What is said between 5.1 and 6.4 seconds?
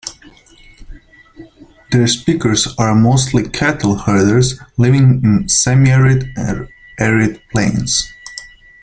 in semi-arid